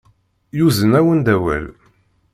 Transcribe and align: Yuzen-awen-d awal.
Yuzen-awen-d 0.57 1.27
awal. 1.35 1.65